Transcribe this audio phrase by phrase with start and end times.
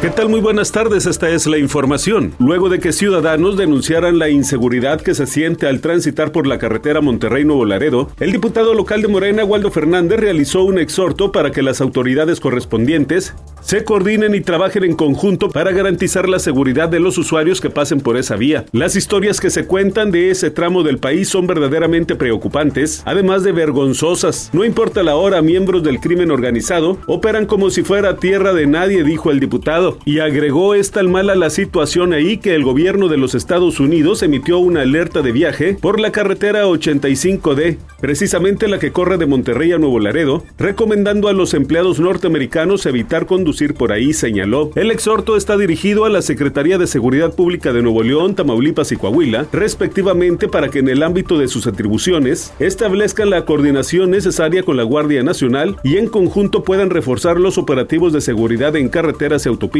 [0.00, 0.28] ¿Qué tal?
[0.28, 2.32] Muy buenas tardes, esta es la información.
[2.38, 7.00] Luego de que ciudadanos denunciaran la inseguridad que se siente al transitar por la carretera
[7.00, 11.80] Monterrey-Nuevo Laredo, el diputado local de Morena, Waldo Fernández, realizó un exhorto para que las
[11.80, 17.60] autoridades correspondientes se coordinen y trabajen en conjunto para garantizar la seguridad de los usuarios
[17.60, 18.66] que pasen por esa vía.
[18.70, 23.50] Las historias que se cuentan de ese tramo del país son verdaderamente preocupantes, además de
[23.50, 24.50] vergonzosas.
[24.52, 29.02] No importa la hora, miembros del crimen organizado operan como si fuera tierra de nadie,
[29.02, 33.16] dijo el diputado, y agregó es tal mala la situación ahí que el gobierno de
[33.16, 38.92] los Estados Unidos emitió una alerta de viaje por la carretera 85D, precisamente la que
[38.92, 44.12] corre de Monterrey a Nuevo Laredo, recomendando a los empleados norteamericanos evitar conducir por ahí,
[44.12, 44.70] señaló.
[44.74, 48.96] El exhorto está dirigido a la Secretaría de Seguridad Pública de Nuevo León, Tamaulipas y
[48.96, 54.76] Coahuila, respectivamente para que en el ámbito de sus atribuciones establezcan la coordinación necesaria con
[54.76, 59.48] la Guardia Nacional y en conjunto puedan reforzar los operativos de seguridad en carreteras y
[59.48, 59.77] autopistas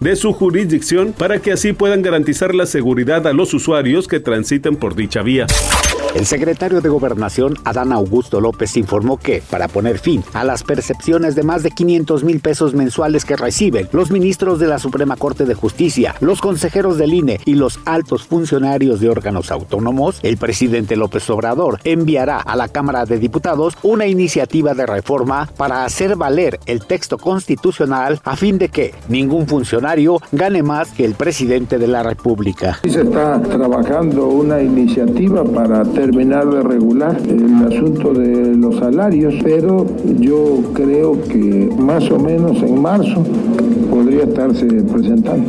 [0.00, 4.76] de su jurisdicción para que así puedan garantizar la seguridad a los usuarios que transiten
[4.76, 5.46] por dicha vía.
[6.14, 11.36] El secretario de Gobernación, Adán Augusto López, informó que, para poner fin a las percepciones
[11.36, 15.44] de más de 500 mil pesos mensuales que reciben los ministros de la Suprema Corte
[15.44, 20.96] de Justicia, los consejeros del INE y los altos funcionarios de órganos autónomos, el presidente
[20.96, 26.58] López Obrador enviará a la Cámara de Diputados una iniciativa de reforma para hacer valer
[26.66, 31.86] el texto constitucional a fin de que ningún funcionario gane más que el presidente de
[31.86, 32.78] la República.
[32.84, 39.86] Se está trabajando una iniciativa para terminar de regular el asunto de los salarios, pero
[40.18, 43.24] yo creo que más o menos en marzo
[43.90, 45.46] podría estarse presentando.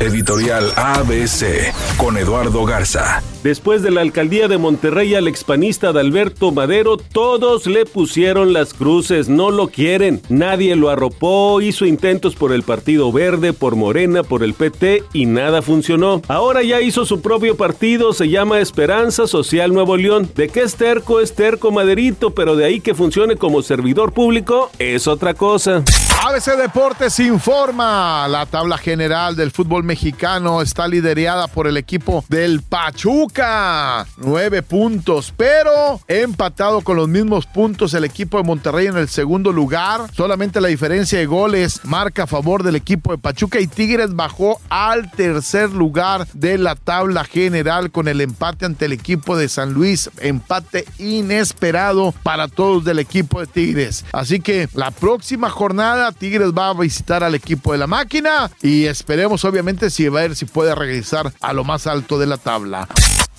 [0.00, 3.22] Editorial ABC con Eduardo Garza.
[3.44, 8.74] Después de la alcaldía de Monterrey al expanista de Alberto Madero, todos le pusieron las
[8.74, 10.20] cruces, no lo quieren.
[10.28, 15.26] Nadie lo arropó, hizo intentos por el Partido Verde, por Morena, por el PT y
[15.26, 16.22] nada funcionó.
[16.26, 20.28] Ahora ya hizo su propio partido, se llama Esperanza Social Nuevo León.
[20.34, 24.70] De qué es terco, es terco Maderito, pero de ahí que funcione como servidor público
[24.78, 25.84] es otra cosa.
[26.26, 28.26] ABC Deportes informa.
[28.28, 34.06] La tabla general del fútbol mexicano está liderada por el equipo del Pachuca.
[34.16, 39.52] Nueve puntos, pero empatado con los mismos puntos el equipo de Monterrey en el segundo
[39.52, 40.02] lugar.
[40.14, 44.60] Solamente la diferencia de goles marca a favor del equipo de Pachuca y Tigres bajó
[44.68, 49.72] al tercer lugar de la tabla general con el empate ante el equipo de San
[49.72, 50.10] Luis.
[50.20, 54.04] Empate inesperado para todos del equipo de Tigres.
[54.12, 58.84] Así que la próxima jornada Tigres va a visitar al equipo de la máquina y
[58.84, 62.36] esperemos obviamente si va a ver si puede regresar a lo más alto de la
[62.36, 62.88] tabla.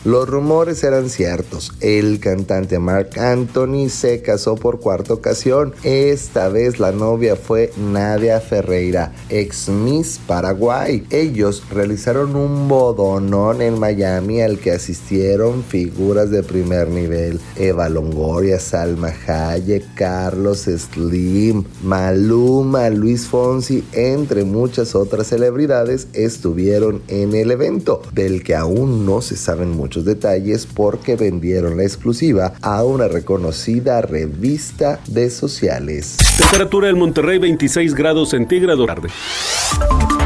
[0.05, 1.71] Los rumores eran ciertos.
[1.81, 5.73] El cantante Mark Anthony se casó por cuarta ocasión.
[5.81, 11.07] Esta vez la novia fue Nadia Ferreira, ex Miss Paraguay.
[11.09, 17.39] Ellos realizaron un bodonón en Miami al que asistieron figuras de primer nivel.
[17.55, 27.33] Eva Longoria, Salma Hayek, Carlos Slim, Maluma, Luis Fonsi, entre muchas otras celebridades estuvieron en
[27.33, 32.83] el evento, del que aún no se saben mucho detalles porque vendieron la exclusiva a
[32.83, 36.17] una reconocida revista de sociales.
[36.37, 38.85] Temperatura en Monterrey 26 grados centígrados.
[38.87, 39.09] Tarde.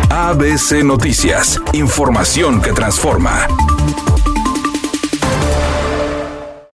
[0.10, 3.48] ABC Noticias, información que transforma.